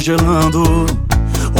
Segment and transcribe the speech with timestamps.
[0.00, 0.86] congelando.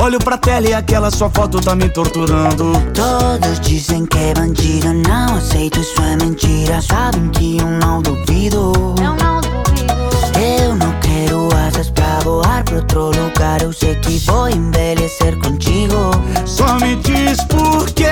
[0.02, 2.72] Olho pra tela e aquela sua foto tá me torturando.
[2.94, 6.80] Todos dizem que é bandido, não aceito, isso é mentira.
[6.80, 8.72] Sabem que eu não duvido.
[8.98, 9.92] Eu não duvido.
[10.40, 13.60] Eu não quero asas pra voar pra outro lugar.
[13.60, 16.10] Eu sei que vou envelhecer contigo.
[16.46, 18.06] Só me diz por quê.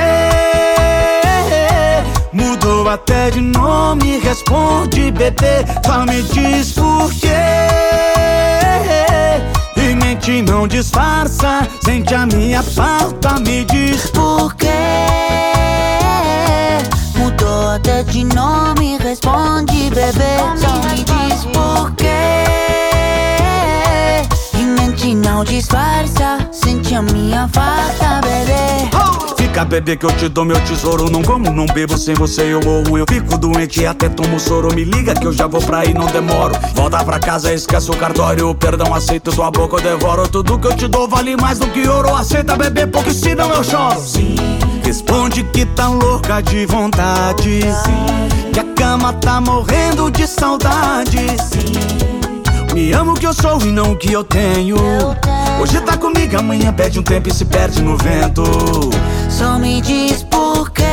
[2.35, 5.65] Mudou até de nome, responde bebê.
[5.87, 7.58] Só me diz por quê
[10.29, 11.67] mente não disfarça.
[11.83, 14.69] Sente a minha falta, me diz por quê.
[17.17, 20.37] Mudou até de nome, responde, bebê.
[20.57, 22.07] Só me diz por quê.
[24.55, 26.39] E mente não disfarça.
[26.53, 28.98] Sente a minha falta, bebê.
[29.59, 31.11] Fica, bebê, que eu te dou meu tesouro.
[31.11, 32.97] Não como, não bebo, sem você eu morro.
[32.97, 34.73] Eu fico doente e até tomo soro.
[34.73, 36.55] Me liga que eu já vou pra aí, não demoro.
[36.75, 38.55] Volta pra casa, esquece o cartório.
[38.55, 40.29] Perdão, aceito tua boca, eu devoro.
[40.29, 42.15] Tudo que eu te dou vale mais do que ouro.
[42.15, 44.01] Aceita, bebê, porque senão eu choro.
[44.01, 44.37] Sim.
[44.85, 47.63] Responde que tá louca de vontade.
[47.63, 48.53] Sim.
[48.53, 51.19] Que a cama tá morrendo de saudade.
[51.19, 51.98] Sim.
[52.75, 54.77] Me amo que eu sou e não o que eu tenho.
[55.61, 58.43] Hoje tá comigo, amanhã pede um tempo e se perde no vento.
[59.29, 60.85] Só me diz por quê.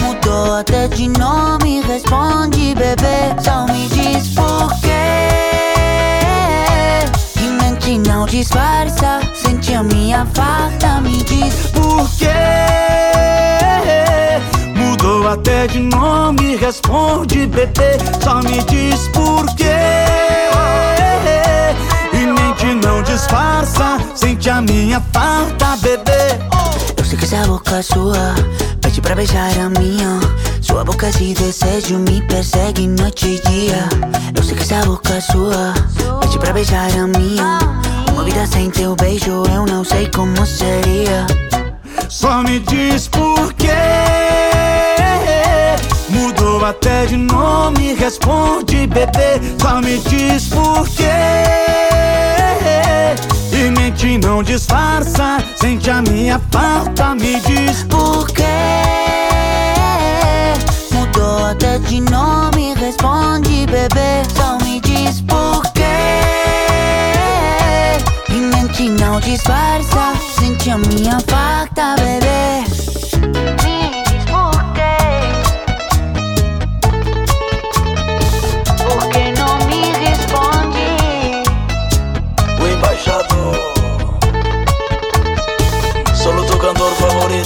[0.00, 3.40] Mudou até de nome, responde, bebê.
[3.42, 4.88] Só me diz por quê.
[7.40, 13.35] E mente não disfarça, sente a minha falta, me diz por quê.
[15.26, 17.98] Até de nome, responde, bebê.
[18.22, 19.64] Só me diz por quê.
[22.12, 26.38] E mente não disfarça, sente a minha falta, bebê.
[26.96, 28.34] Eu sei que essa boca é sua
[28.80, 30.20] pede pra beijar a minha.
[30.62, 33.88] Sua boca de desejo me persegue noite e dia.
[34.34, 35.74] Eu sei que essa boca é sua
[36.20, 37.58] pede pra beijar a minha.
[38.12, 41.26] Uma vida sem teu beijo eu não sei como seria.
[42.08, 44.35] Só me diz por quê
[46.64, 51.04] até de nome, responde bebê, só me diz por quê.
[53.52, 58.42] E mente não disfarça, sente a minha falta, me diz por quê.
[60.92, 65.82] Mudou até de nome, responde bebê, só me diz por quê.
[68.28, 73.05] E mente não disfarça, sente a minha falta, bebê.
[86.96, 87.45] favoritos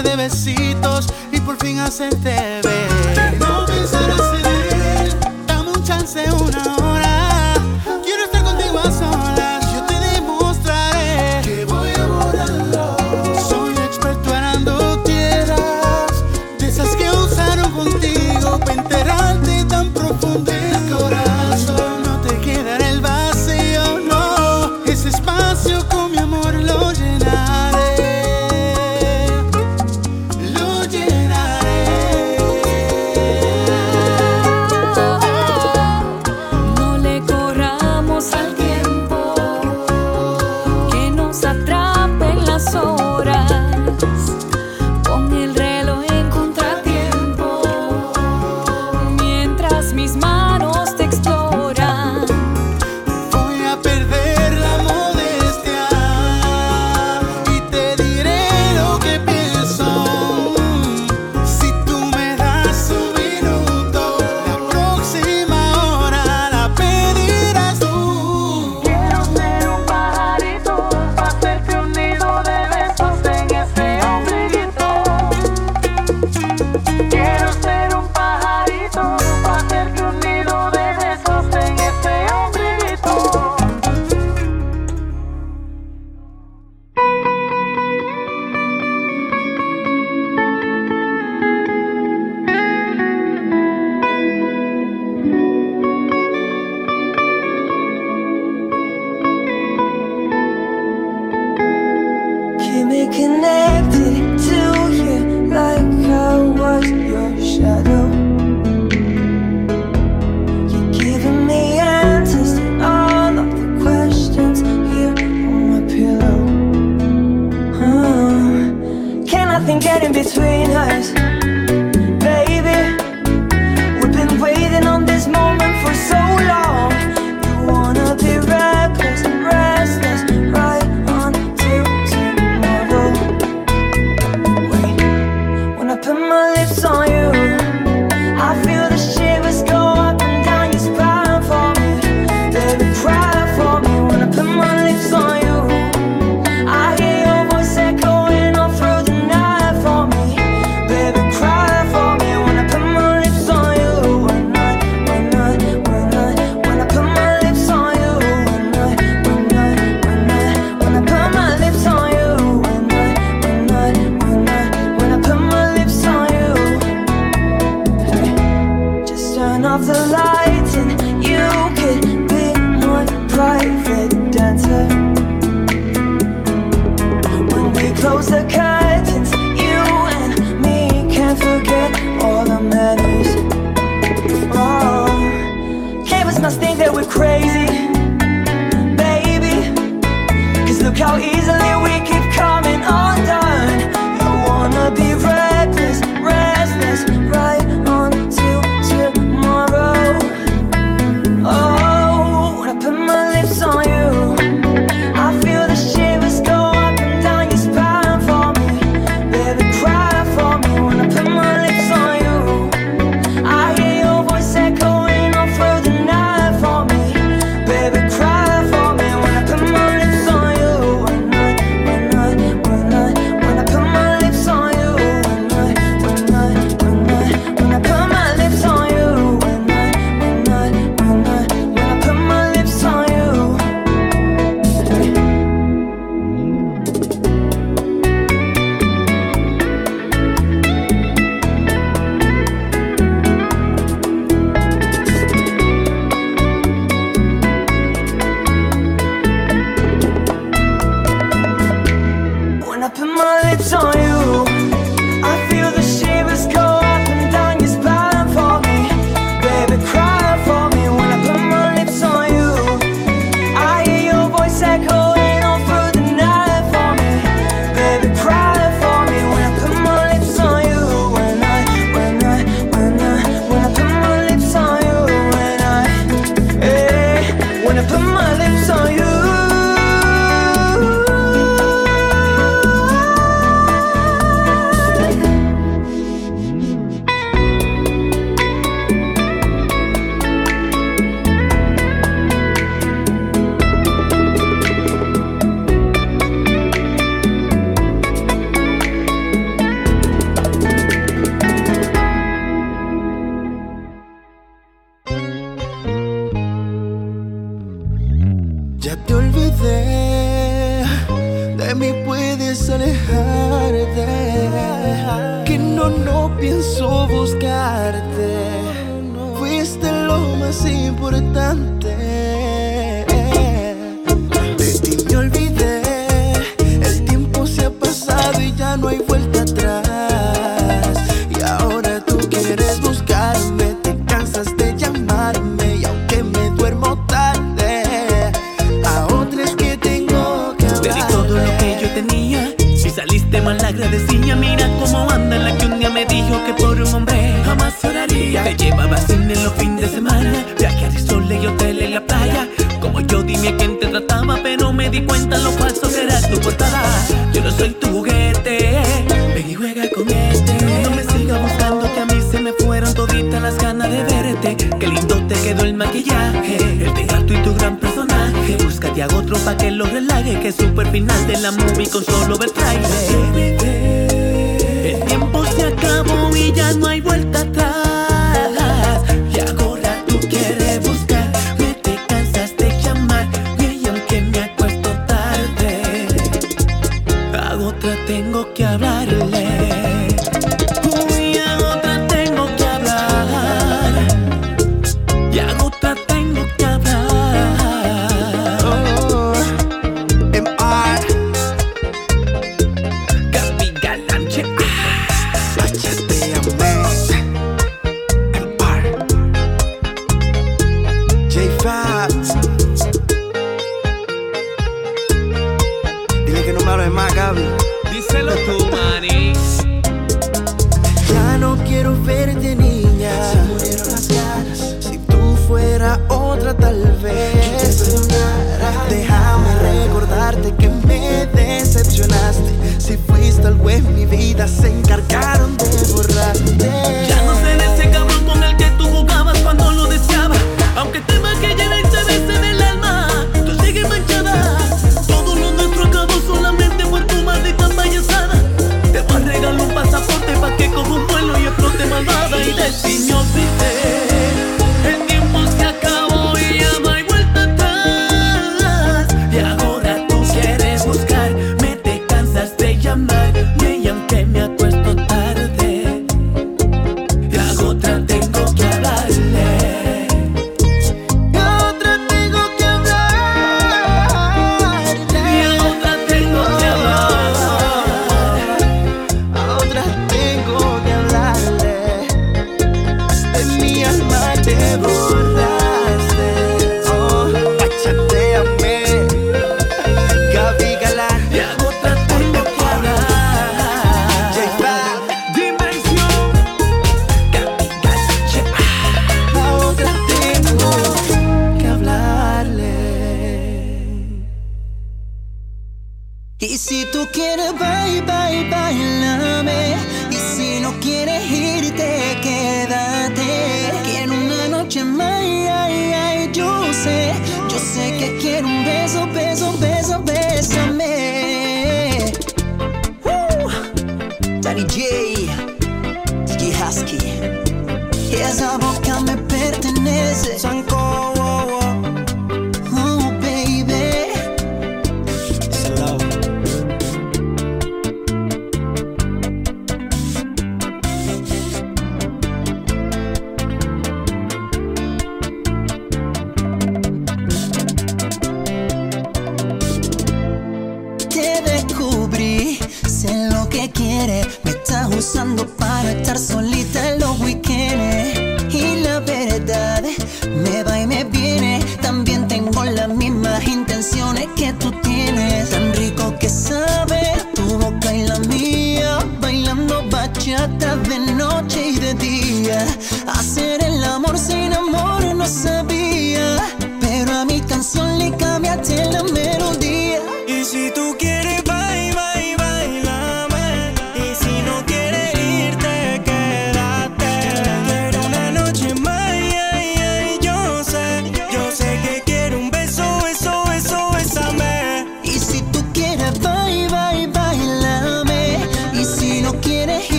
[0.00, 3.38] de besitos y por fin hacerte ver.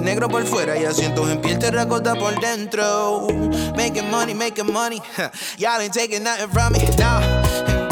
[0.00, 3.28] negro por fuera y asientos en piel terracota por dentro.
[3.76, 5.00] Making money, making money.
[5.58, 6.80] Y'all ain't taking nothing from me.
[6.98, 7.83] Nah.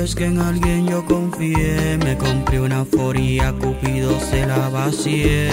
[0.00, 1.98] Vez que en alguien yo confié.
[1.98, 5.50] Me compré una foría, Cupido se la vacié.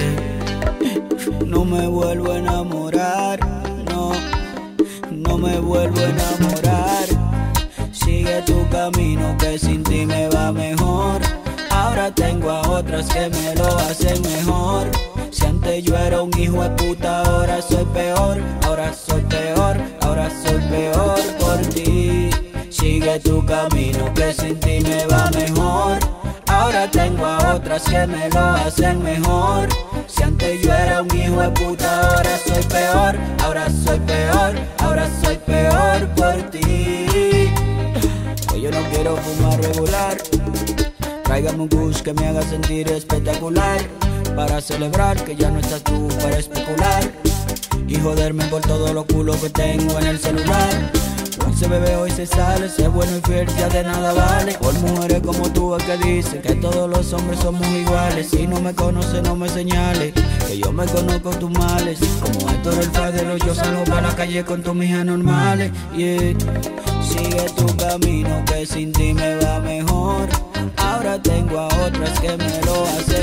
[44.77, 47.11] Celebrar que ya no estás tú para especular.
[47.87, 50.91] Y joderme por todo lo culo que tengo en el celular.
[51.43, 54.53] Hoy se bebe, hoy se sale, sé bueno y fiel, ya de nada vale.
[54.59, 58.29] Por mujeres como tú es que dicen que todos los hombres somos iguales.
[58.29, 60.13] Si no me conoces, no me señales,
[60.47, 61.97] que yo me conozco tus males.
[62.21, 65.71] Como Héctor el Fadero, yo salgo para la calle con tus mijas normales.
[65.95, 66.35] Yeah.
[67.01, 70.29] Sigue tu camino que sin ti me va mejor.
[70.77, 73.16] Ahora tengo a otras que me lo hacen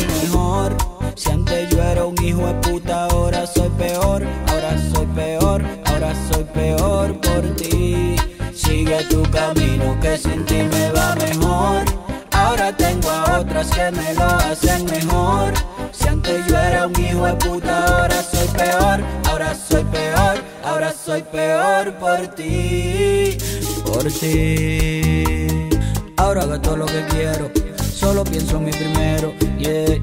[13.90, 15.52] me lo hacen mejor.
[15.92, 20.92] Si antes yo era un hijo de puta, ahora soy peor, ahora soy peor, ahora
[20.92, 23.36] soy peor por ti,
[23.84, 25.68] por ti.
[26.16, 30.00] Ahora hago todo lo que quiero, solo pienso en mi primero, yeah.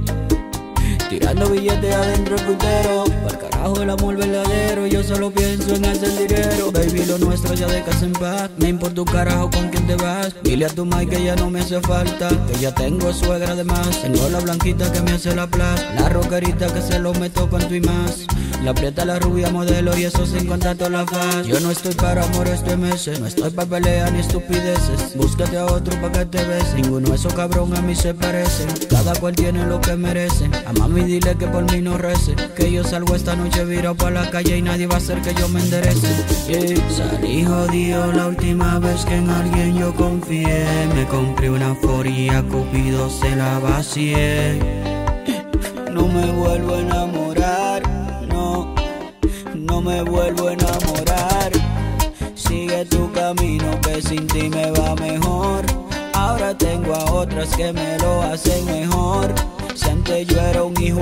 [1.11, 6.17] Tirando billetes adentro el putero Para carajo el amor verdadero Yo solo pienso en hacer
[6.17, 9.85] dinero Baby, lo nuestro ya de casa en paz Me importa un carajo con quién
[9.87, 10.20] te vas
[10.61, 14.03] Dile tu mai que ya no me hace falta Que ya tengo suegra de más.
[14.03, 17.67] Tengo la blanquita que me hace la plaza La rockerita que se lo meto con
[17.67, 18.27] tu y más
[18.63, 21.95] La prieta, la rubia modelo Y eso sin contar toda la faz Yo no estoy
[21.95, 23.19] para amor, estoy meses.
[23.19, 25.15] No estoy para pelear ni estupideces.
[25.15, 28.67] Búscate a otro pa' que te bese Ninguno de esos cabrón a mí se parecen.
[28.89, 30.49] Cada cual tiene lo que merece.
[30.67, 32.35] A mami dile que por mí no rece.
[32.55, 35.33] Que yo salgo esta noche virado pa' la calle Y nadie va a hacer que
[35.33, 36.07] yo me enderece.
[36.47, 36.89] Yeah.
[36.89, 40.65] Salí jodido la última vez que en alguien yo confié.
[40.95, 44.80] Me compré una foría, Cupido se la vacié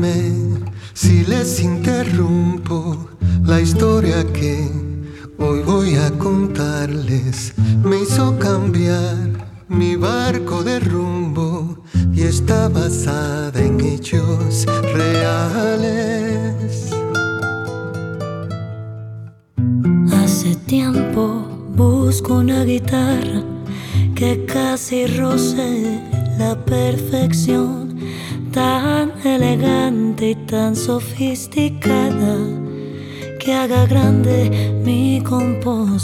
[0.00, 0.29] me.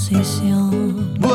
[0.09, 1.15] Composición.
[1.19, 1.26] Buena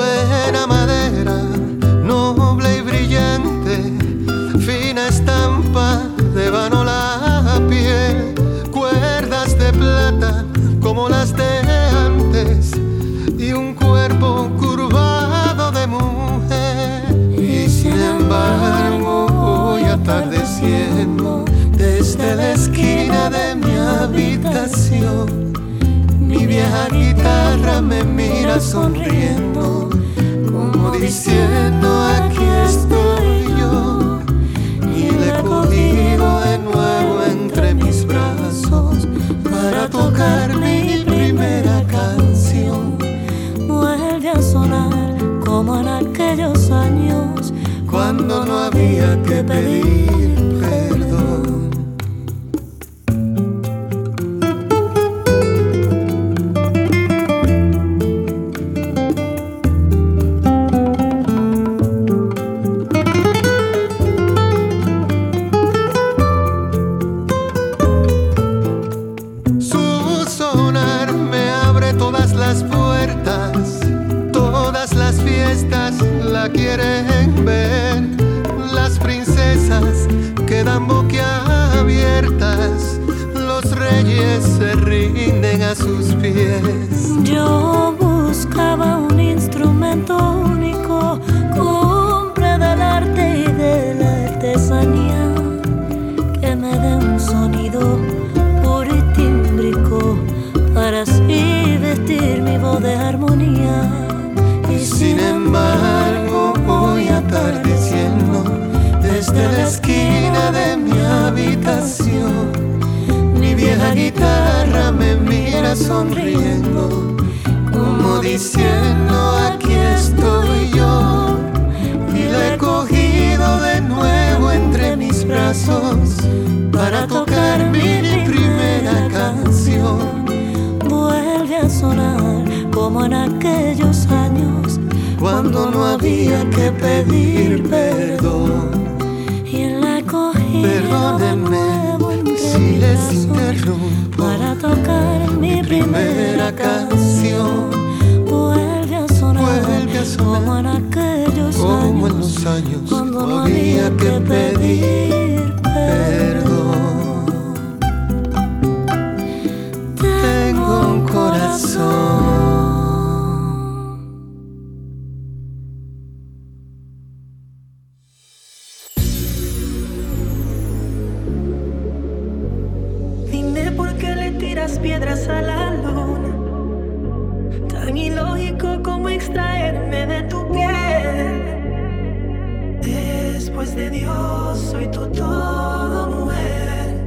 [183.82, 187.04] de Dios, soy tu todo, mujer.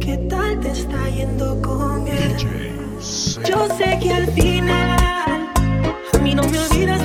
[0.00, 2.36] ¿Qué tal te está yendo con él?
[3.48, 4.98] Yo sé que al final
[6.14, 6.97] a mí no me olvidas.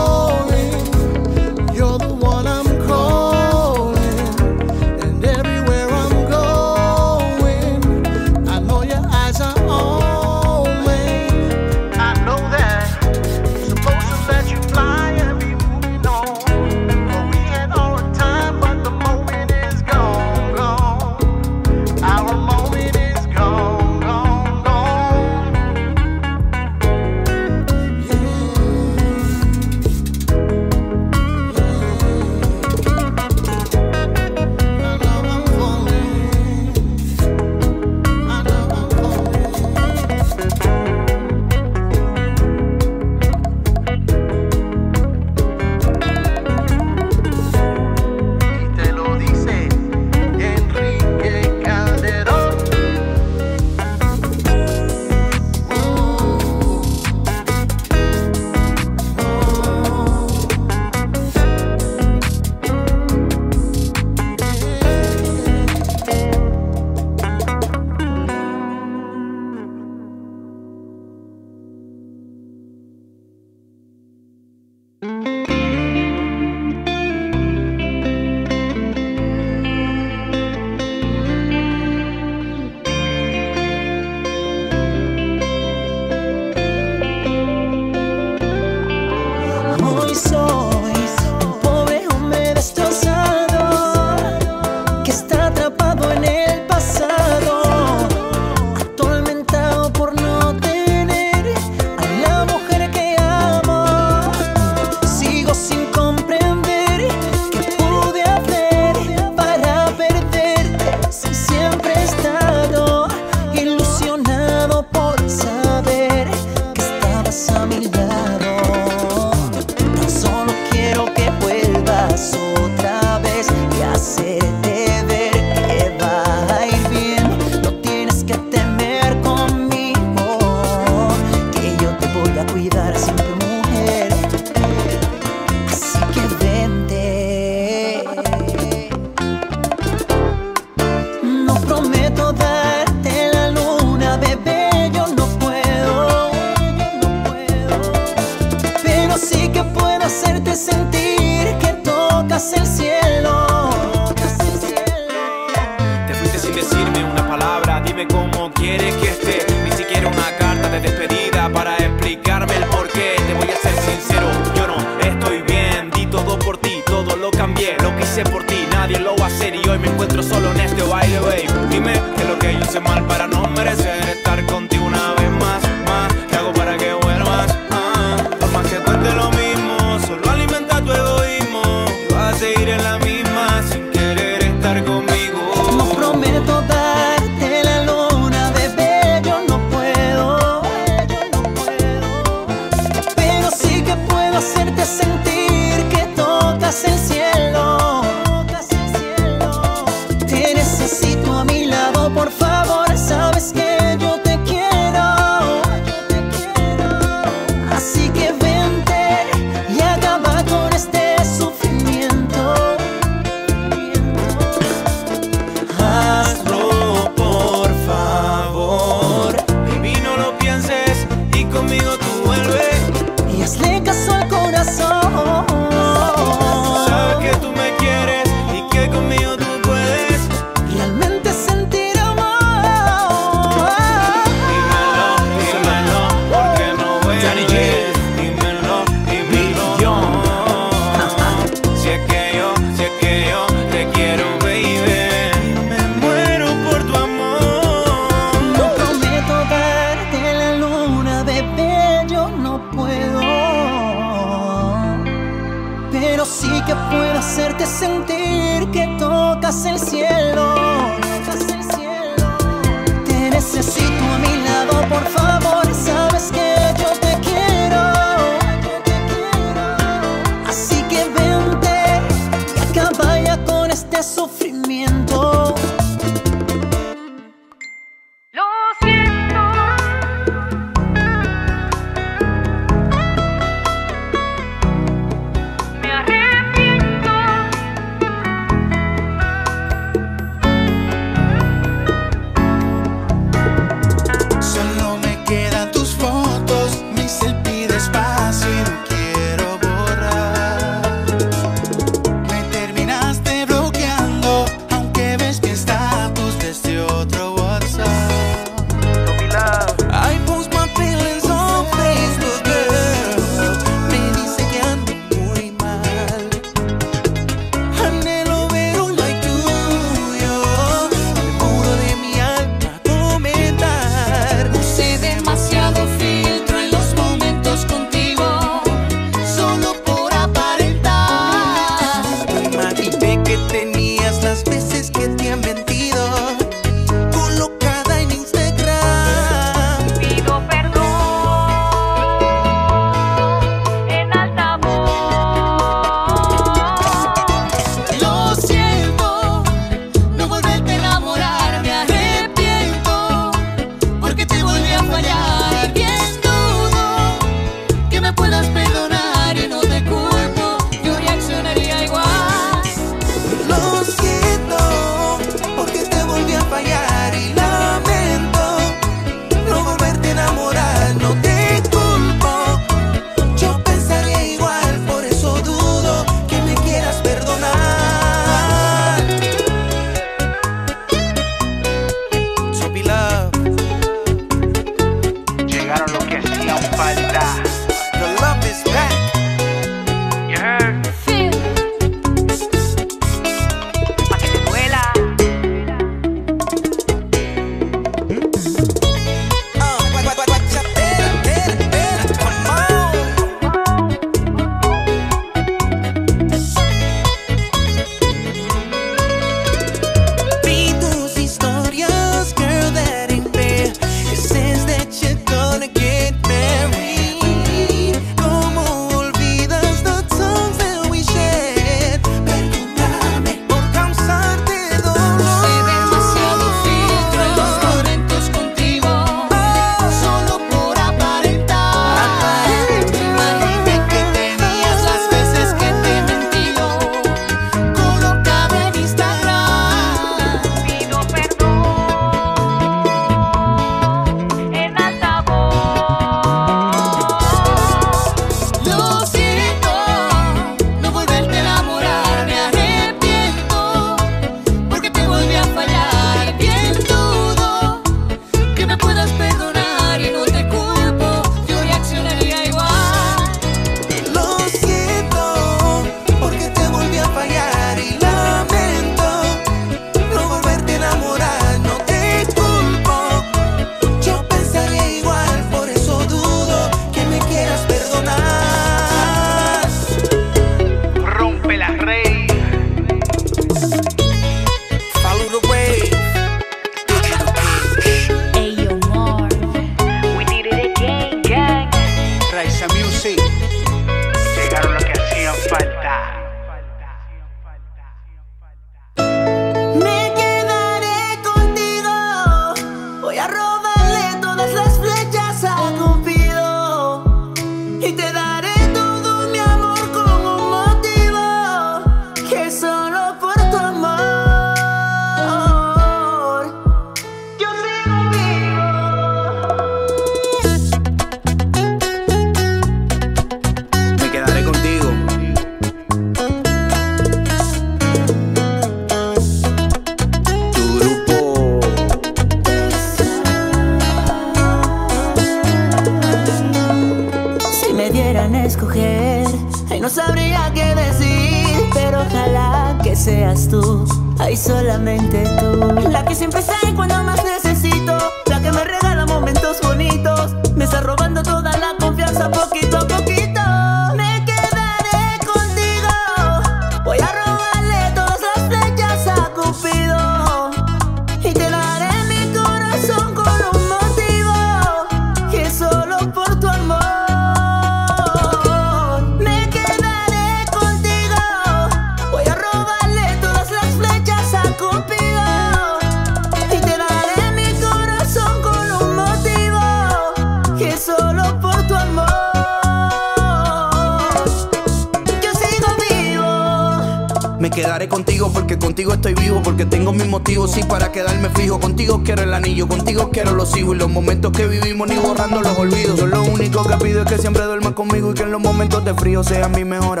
[599.14, 600.00] yo seas mi mejor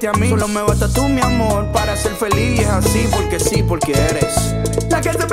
[0.00, 2.60] Solo me basta tú, mi amor, para ser feliz.
[2.60, 4.54] Es así porque sí, porque eres
[4.88, 5.26] la que te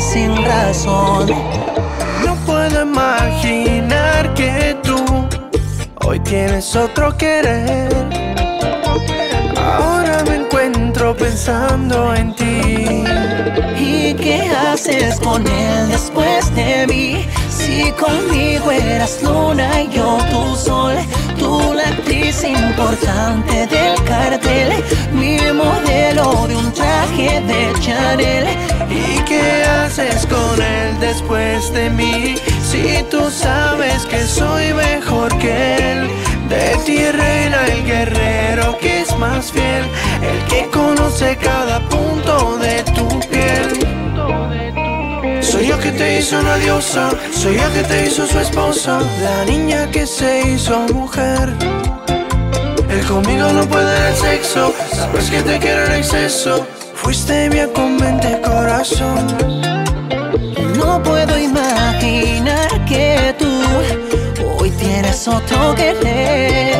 [0.00, 1.28] sin razón.
[2.24, 5.04] No puedo imaginar que tú
[6.04, 7.88] hoy tienes otro querer.
[9.56, 13.04] Ahora me encuentro pensando en ti.
[13.78, 17.26] ¿Y qué haces con él después de mí?
[17.48, 20.94] Si conmigo eras luna y yo tu sol
[22.44, 28.46] importante del cartel, mi modelo de un traje de Chanel.
[28.90, 32.34] ¿Y qué haces con él después de mí?
[32.62, 36.10] Si tú sabes que soy mejor que él,
[36.48, 39.84] de ti reina el guerrero que es más fiel,
[40.22, 43.92] el que conoce cada punto de tu piel.
[45.42, 49.44] Soy yo que te hizo una diosa, soy yo que te hizo su esposa, la
[49.44, 51.91] niña que se hizo mujer.
[53.00, 56.66] Conmigo no puede dar sexo, sabes que te quiero en exceso.
[56.94, 59.26] Fuiste mi convente corazón.
[60.76, 63.48] No puedo imaginar que tú
[64.58, 66.76] hoy tienes otro querer.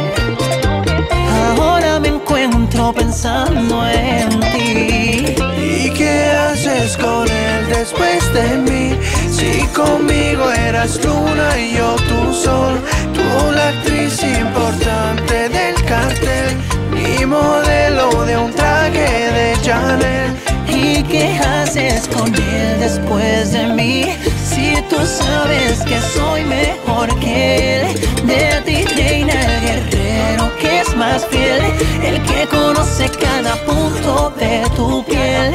[1.59, 5.34] Ahora me encuentro pensando en ti.
[5.59, 8.97] ¿Y qué haces con él después de mí?
[9.30, 12.80] Si conmigo eras luna y yo tu sol,
[13.12, 19.09] tú la actriz importante de cartel, modelo de un traje
[19.39, 20.31] de Chanel.
[20.66, 24.05] ¿Y qué haces con él después de mí?
[24.51, 27.36] Si tú sabes que soy mejor que
[27.77, 27.86] él,
[28.27, 31.62] de ti reina el guerrero que es más fiel,
[32.02, 35.51] el que conoce cada punto de tu piel.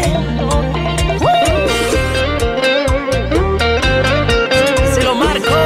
[4.94, 5.58] Se lo marco.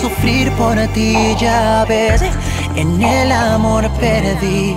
[0.00, 2.22] sufrir por ti, ya ves,
[2.76, 4.76] en el amor perdí.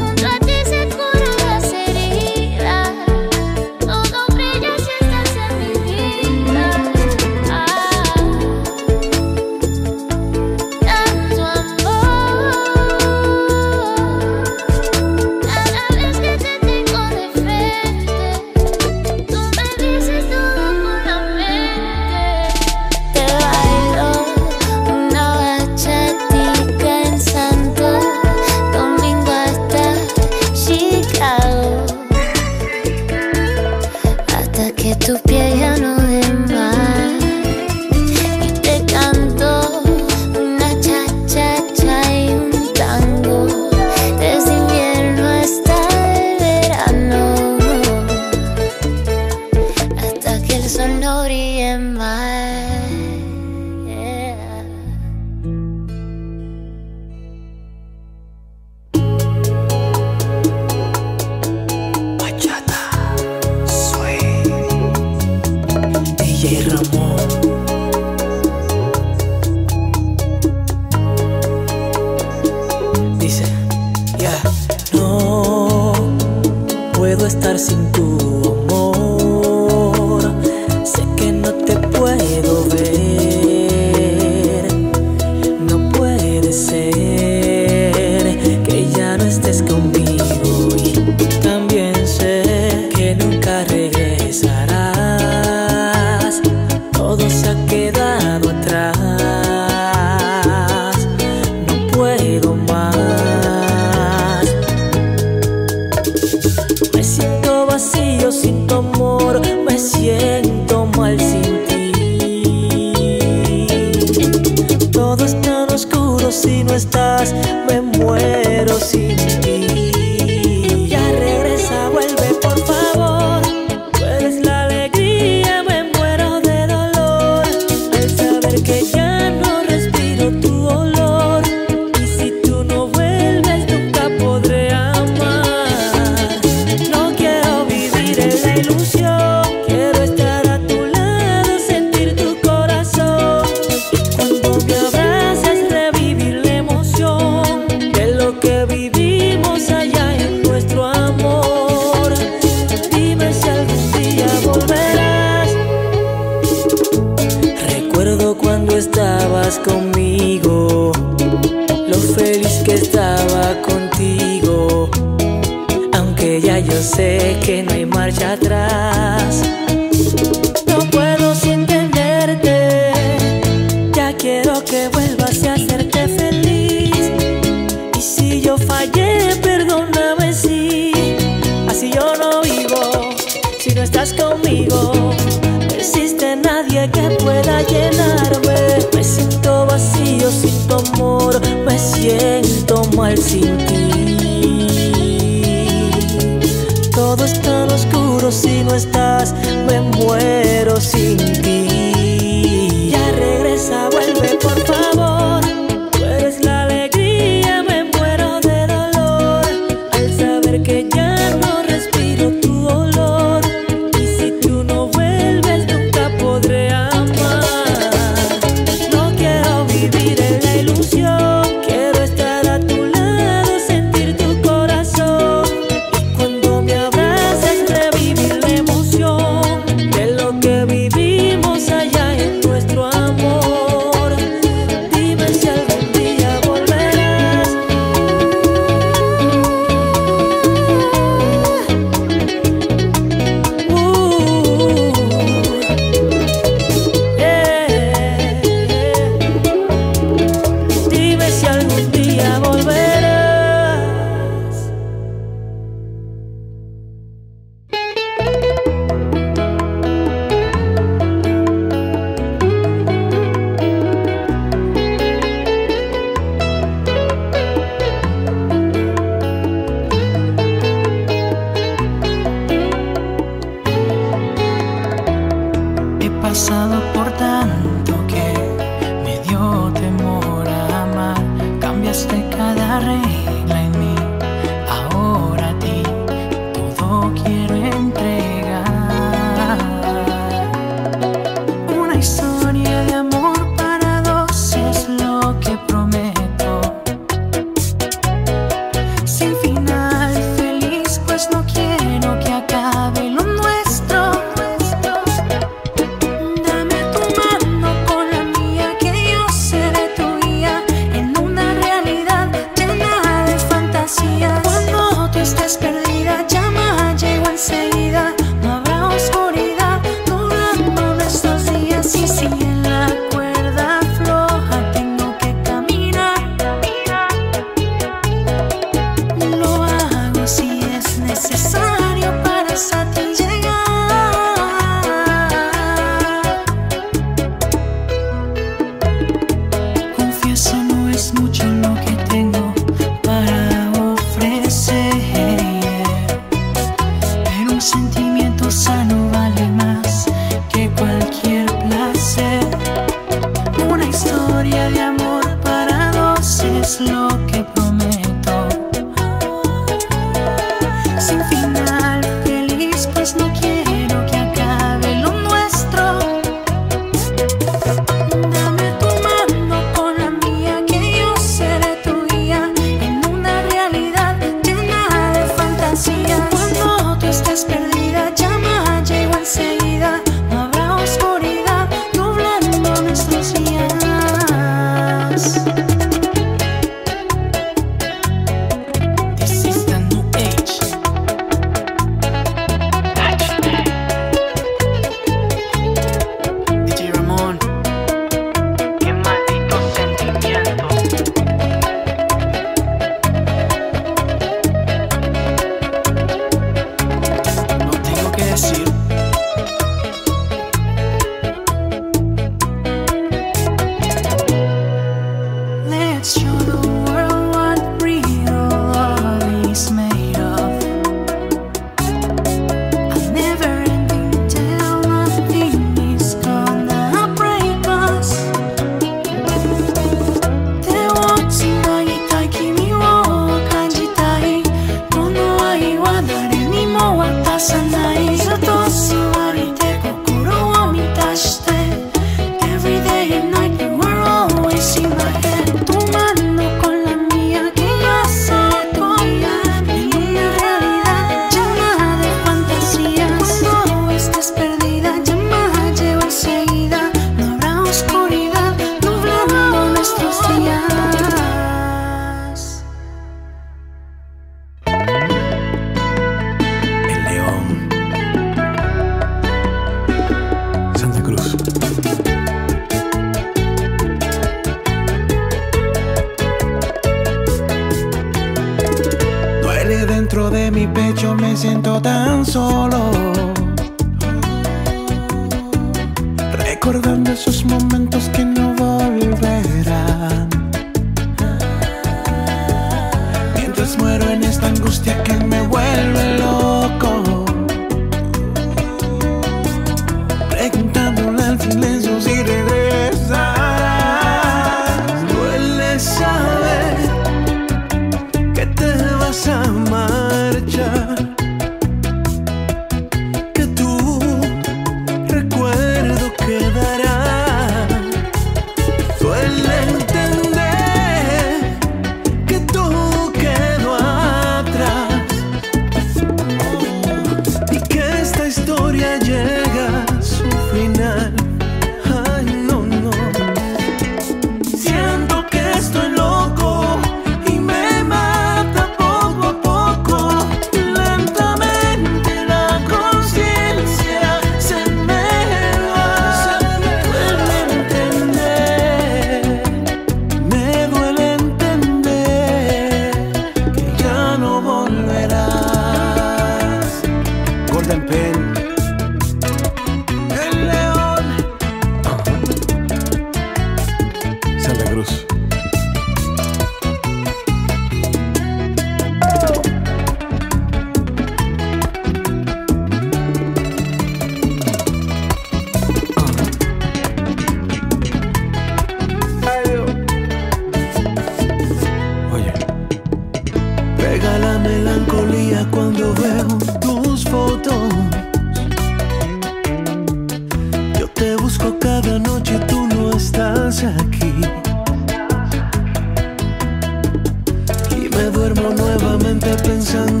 [598.01, 600.00] Me duermo nuevamente pensando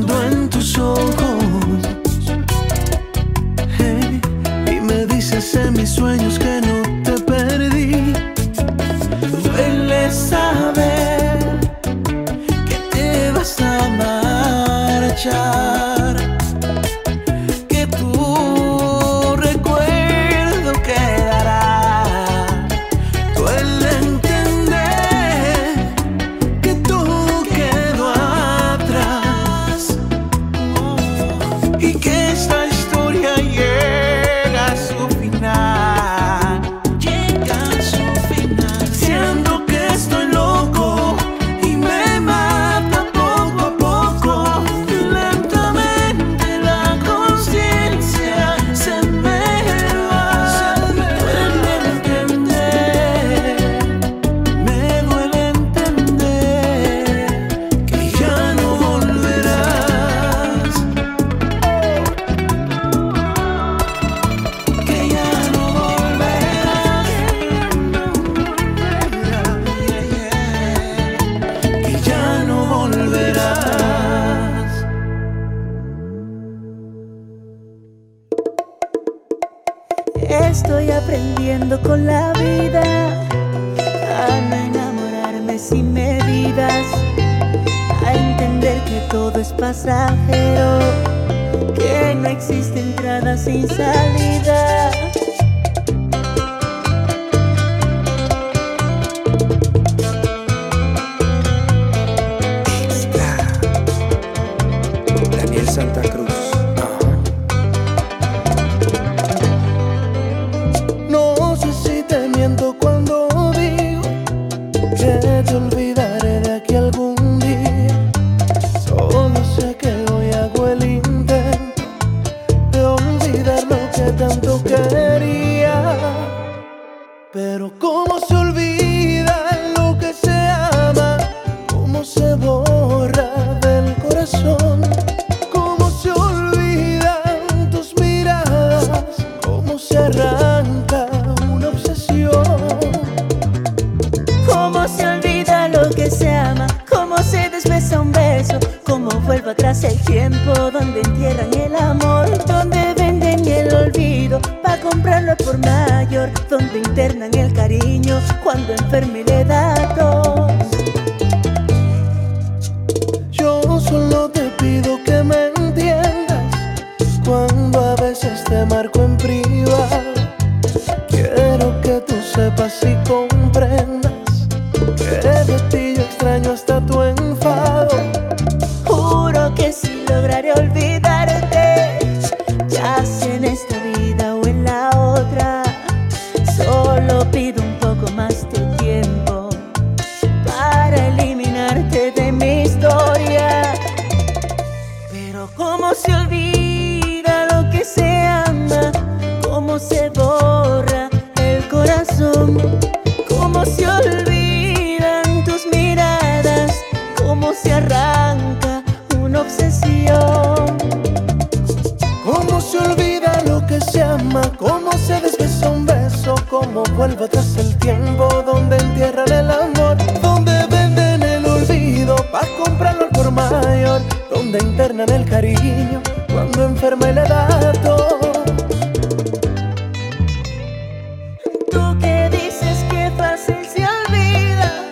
[231.71, 234.85] Tú que dices que fácil se olvida.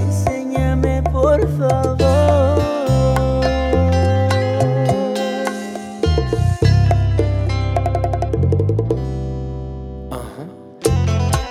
[0.00, 1.94] Enséñame por favor.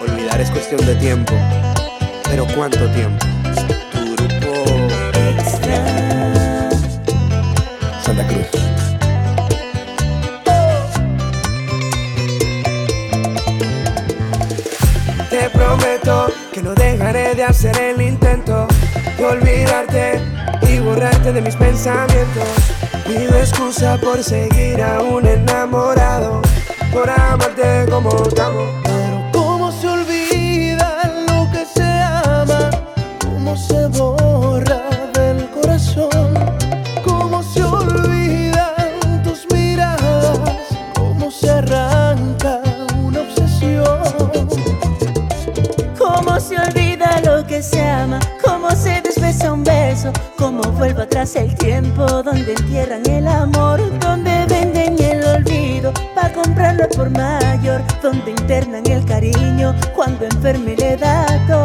[0.01, 1.33] Olvidar es cuestión de tiempo,
[2.29, 3.32] pero cuánto tiempo.
[17.43, 18.67] de hacer el intento
[19.17, 20.21] de olvidarte
[20.61, 22.47] y borrarte de mis pensamientos.
[23.05, 26.41] Pido excusa por seguir aún enamorado,
[26.93, 29.12] por amarte como estamos.
[51.23, 58.31] el tiempo, donde entierran el amor, donde venden el olvido, pa' comprarlo por mayor, donde
[58.31, 61.62] internan el cariño, cuando enferme le da todo.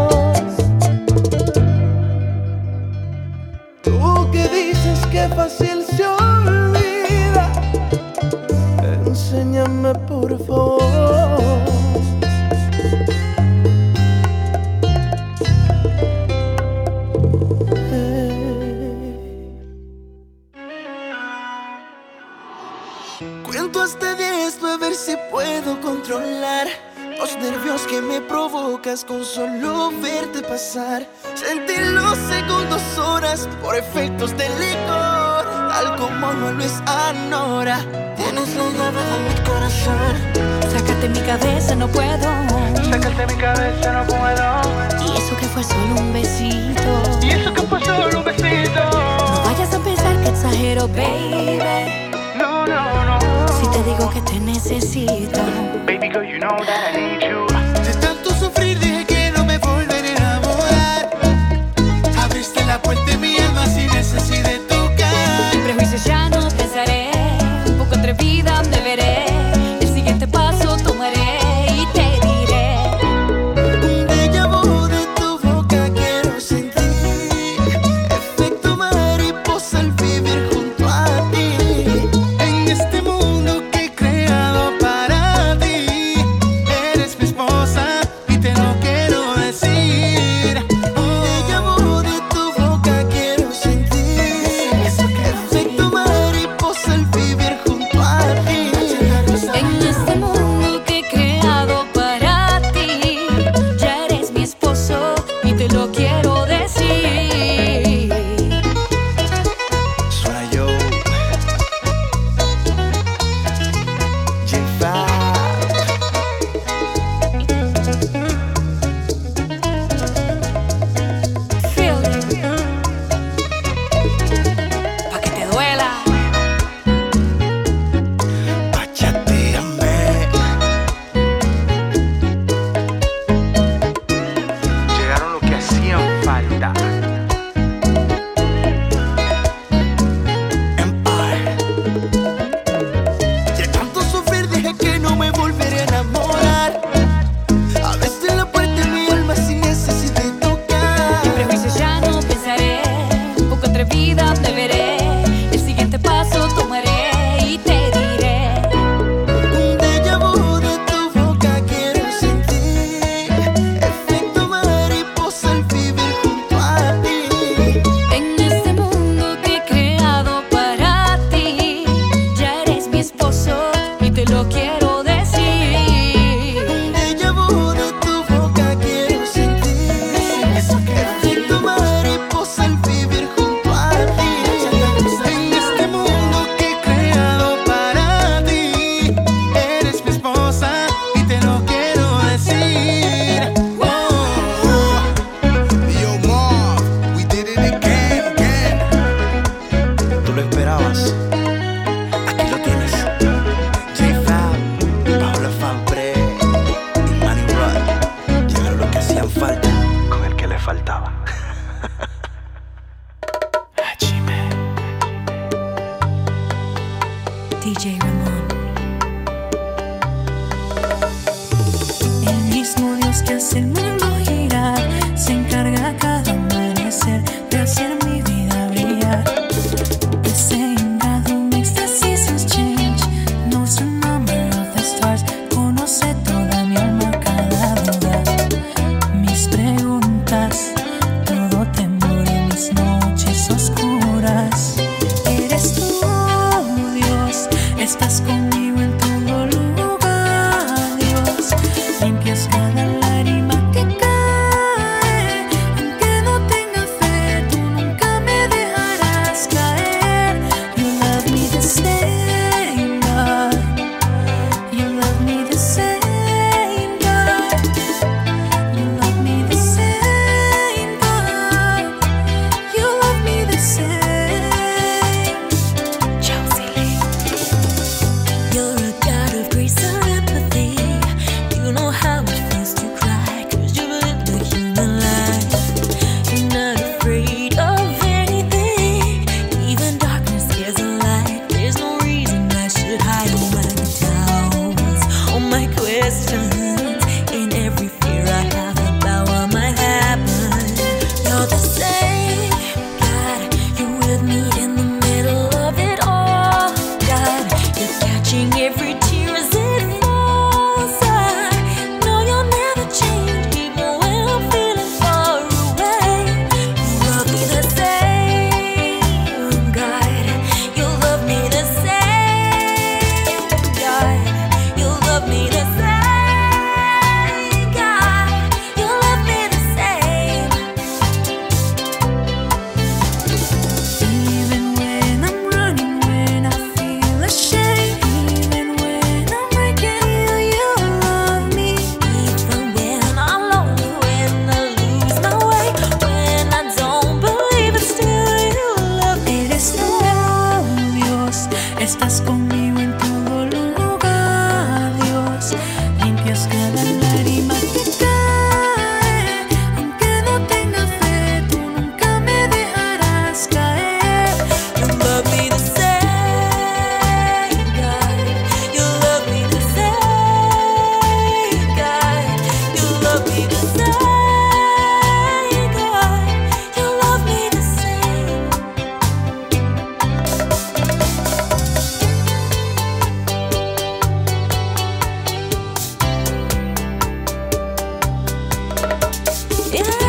[389.70, 390.07] Yeah.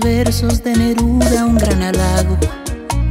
[0.00, 2.36] versos de Neruda un gran halago.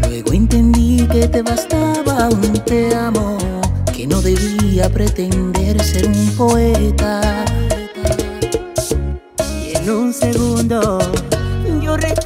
[0.07, 3.37] Luego entendí que te bastaba un te amo,
[3.93, 7.45] que no debía pretender ser un poeta.
[9.63, 10.99] Y en un segundo
[11.81, 12.24] yo rechazo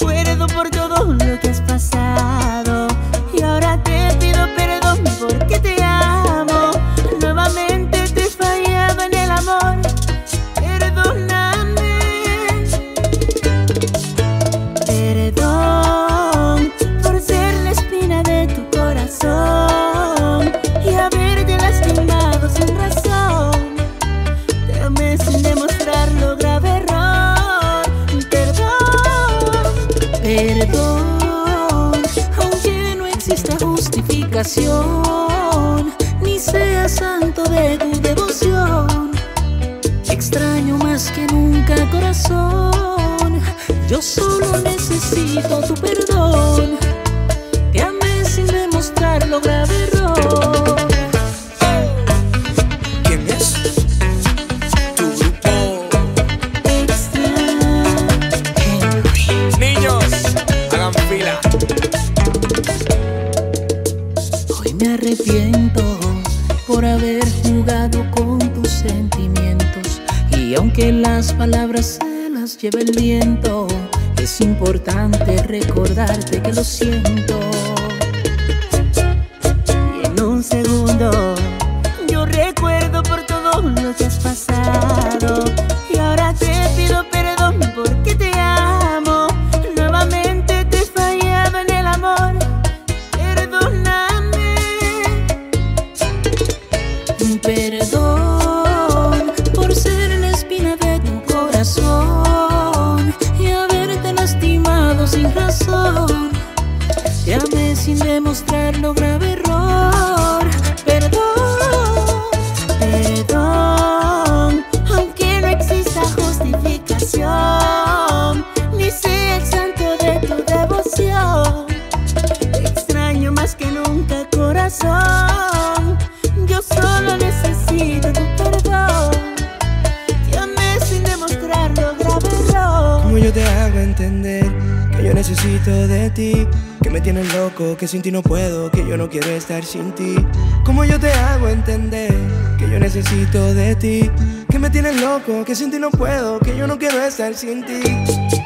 [145.50, 148.39] que sin ti no puedo, que yo no quiero estar sin ti.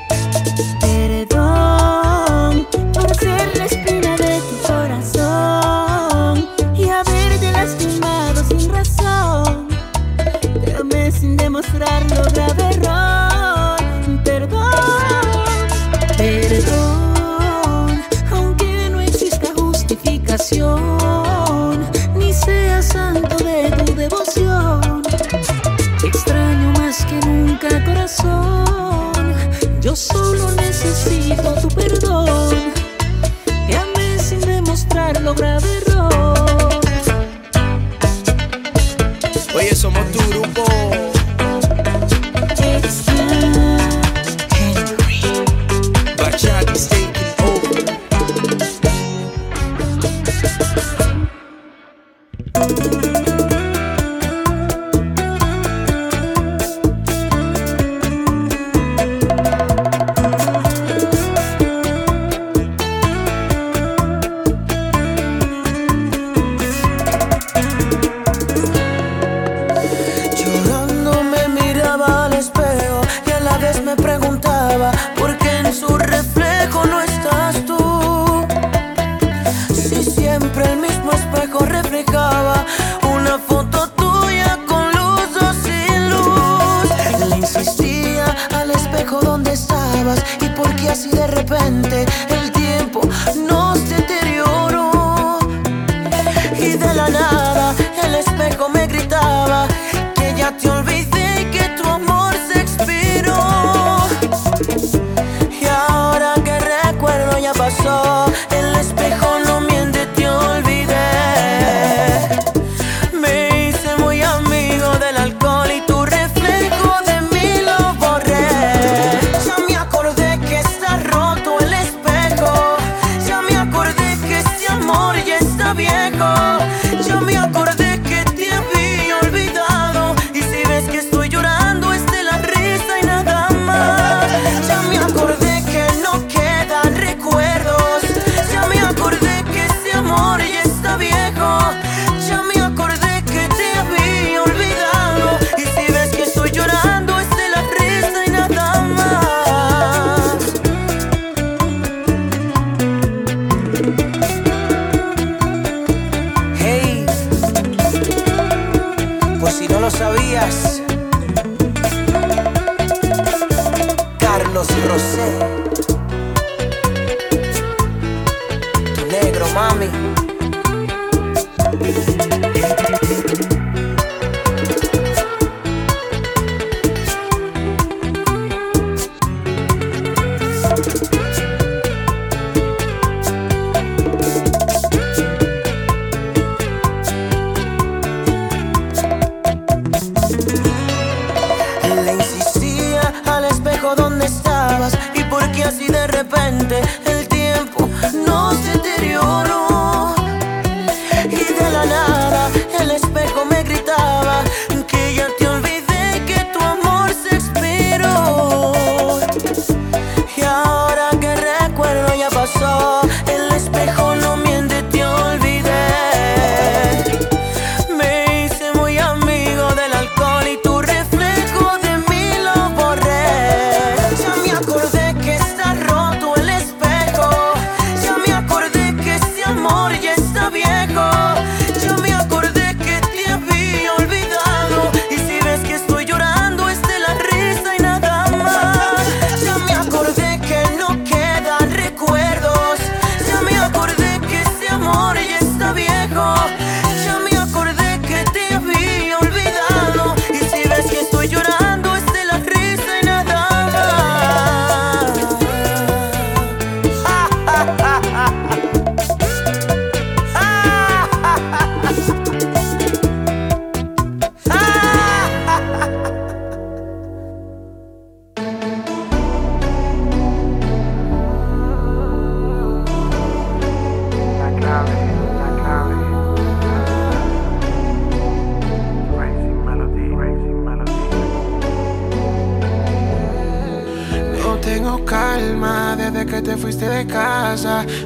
[35.24, 35.93] logra derrotar.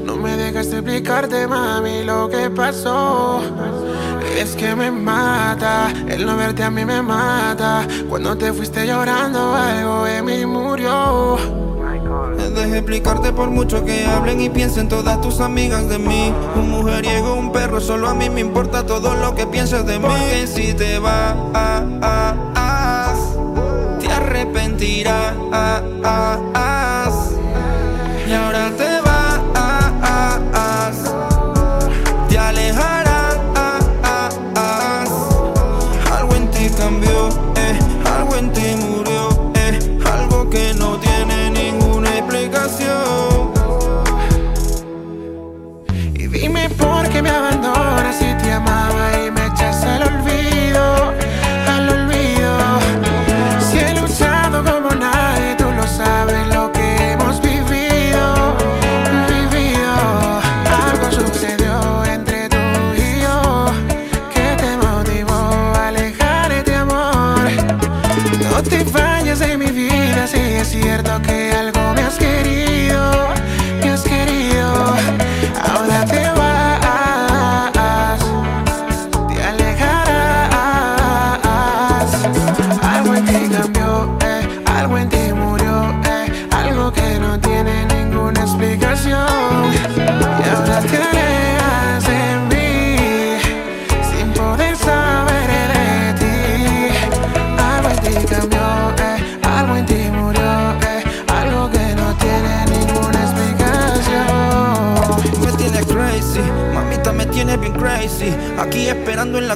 [0.03, 3.41] No me dejaste explicarte, mami, lo que pasó.
[4.37, 7.87] Es que me mata, el no verte a mí me mata.
[8.07, 11.37] Cuando te fuiste llorando, algo en mí murió.
[12.55, 16.33] Deje explicarte por mucho que hablen y piensen todas tus amigas de mí.
[16.55, 20.07] Un mujeriego, un perro, solo a mí me importa todo lo que piensas de mí.
[20.31, 21.35] Que si te vas,
[23.99, 25.35] te arrepentirás.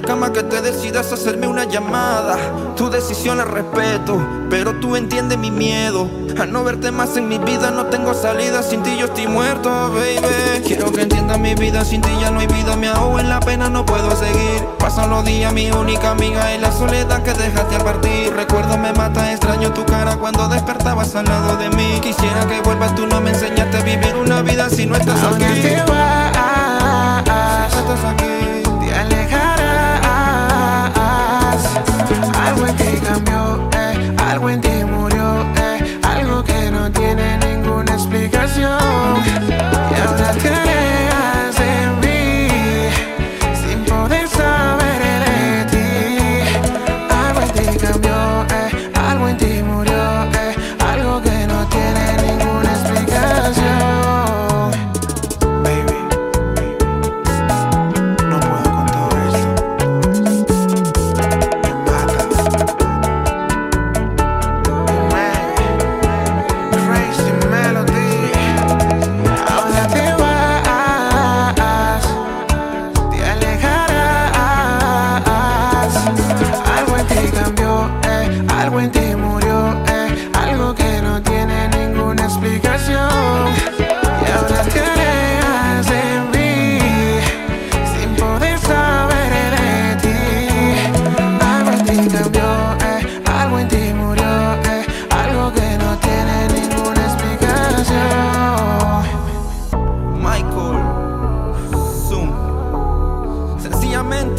[0.01, 2.37] La cama que te decidas hacerme una llamada.
[2.75, 4.17] Tu decisión la respeto,
[4.49, 6.09] pero tú entiendes mi miedo.
[6.39, 8.63] A no verte más en mi vida, no tengo salida.
[8.63, 10.63] Sin ti yo estoy muerto, baby.
[10.65, 12.75] Quiero que entiendas mi vida, sin ti ya no hay vida.
[12.77, 14.65] Me ahogo en la pena, no puedo seguir.
[14.79, 18.33] Pasan los días, mi única amiga, y la soledad que dejaste al partir.
[18.33, 21.99] Recuerdo me mata, extraño tu cara cuando despertabas al lado de mí.
[22.01, 25.35] Quisiera que vuelvas, tú no me enseñaste a vivir una vida si no estás Ahora
[25.47, 25.61] aquí.
[25.61, 28.85] te vas, Si no estás aquí.
[28.85, 29.40] te alejarás.
[32.71, 39.50] En ti cambió, eh, algo en ti murió, eh, algo que no tiene ninguna explicación.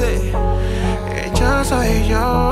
[0.02, 2.51] ella soy yo.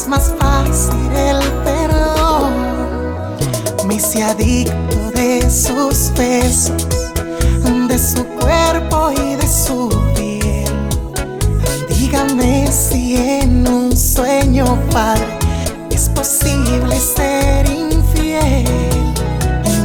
[0.00, 2.52] es más fácil el perdón.
[3.86, 6.86] Me hice adicto de sus besos,
[7.88, 10.72] de su cuerpo y de su piel.
[11.88, 15.38] Dígame si en un sueño, padre,
[15.90, 18.64] es posible ser infiel.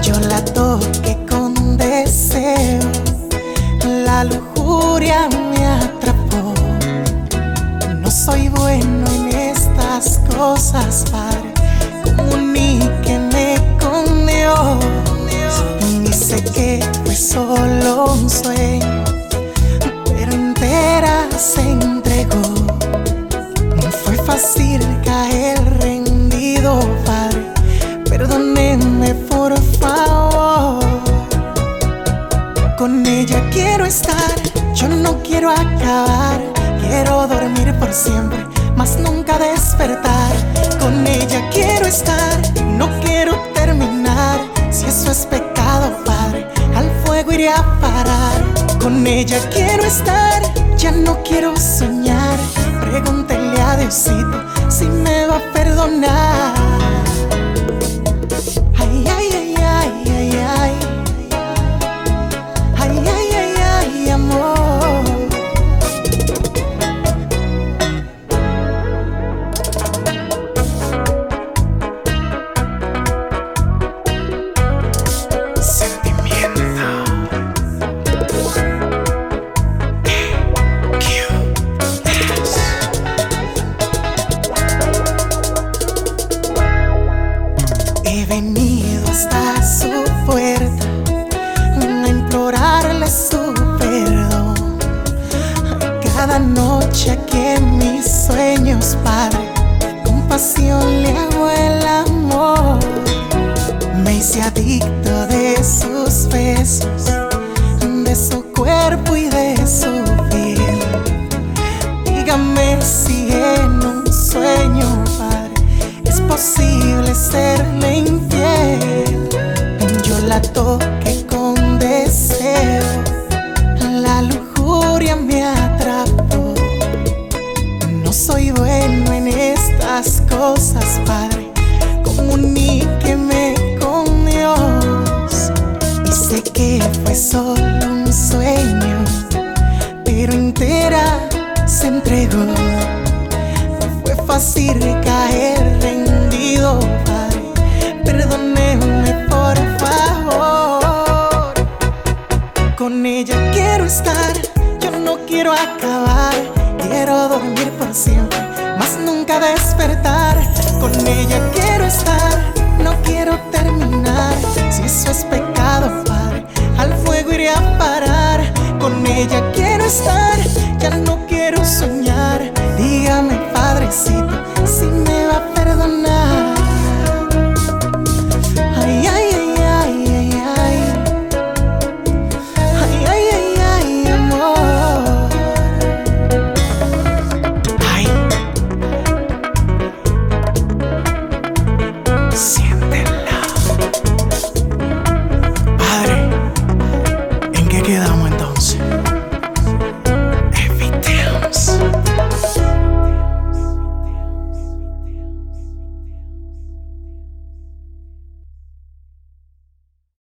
[0.02, 2.80] Yo la toqué con deseo,
[3.84, 6.54] la lujuria me atrapó.
[8.00, 8.85] No soy buena
[10.36, 11.42] cosas para
[12.04, 14.78] comuníqueme con Dios.
[16.02, 19.04] Dice que fue solo un sueño,
[20.06, 22.42] pero entera se entregó.
[23.76, 27.54] No fue fácil caer rendido, Padre.
[28.10, 30.84] Perdóneme, por favor.
[32.78, 34.36] Con ella quiero estar,
[34.74, 36.42] yo no quiero acabar,
[36.82, 38.25] quiero dormir por siempre
[39.36, 40.32] a despertar,
[40.80, 44.40] con ella quiero estar, no quiero terminar.
[44.72, 48.44] Si eso es pecado, Padre, al fuego iré a parar.
[48.82, 50.42] Con ella quiero estar,
[50.78, 52.40] ya no quiero soñar.
[52.82, 56.75] Pregúntele a Diosito si me va a perdonar.